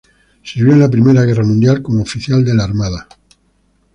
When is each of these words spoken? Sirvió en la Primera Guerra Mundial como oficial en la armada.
Sirvió 0.41 0.73
en 0.73 0.79
la 0.79 0.89
Primera 0.89 1.21
Guerra 1.25 1.43
Mundial 1.43 1.83
como 1.83 2.01
oficial 2.01 2.39
en 2.47 2.57
la 2.57 2.63
armada. 2.63 3.07